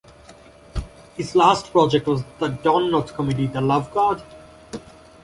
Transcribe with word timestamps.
His 1.15 1.35
last 1.35 1.67
project 1.71 2.07
was 2.07 2.23
the 2.39 2.47
Don 2.47 2.89
Knotts 2.89 3.13
comedy 3.13 3.45
The 3.45 3.61
Love 3.61 3.93
God? 3.93 4.23